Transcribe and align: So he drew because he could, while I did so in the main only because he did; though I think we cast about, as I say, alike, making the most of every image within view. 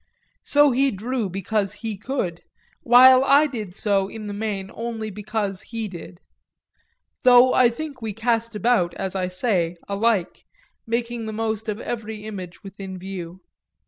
So 0.41 0.71
he 0.71 0.89
drew 0.89 1.29
because 1.29 1.73
he 1.85 1.95
could, 1.95 2.41
while 2.81 3.23
I 3.23 3.45
did 3.45 3.75
so 3.75 4.07
in 4.07 4.25
the 4.25 4.33
main 4.33 4.71
only 4.73 5.11
because 5.11 5.61
he 5.61 5.87
did; 5.87 6.19
though 7.21 7.53
I 7.53 7.69
think 7.69 8.01
we 8.01 8.11
cast 8.11 8.55
about, 8.55 8.95
as 8.95 9.15
I 9.15 9.27
say, 9.27 9.75
alike, 9.87 10.43
making 10.87 11.27
the 11.27 11.33
most 11.33 11.69
of 11.69 11.79
every 11.79 12.25
image 12.25 12.63
within 12.63 12.97
view. 12.97 13.41